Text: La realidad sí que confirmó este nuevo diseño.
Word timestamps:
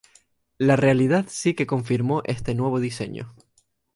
La 0.57 0.75
realidad 0.77 1.25
sí 1.29 1.53
que 1.53 1.67
confirmó 1.67 2.23
este 2.25 2.55
nuevo 2.55 2.79
diseño. 2.79 3.35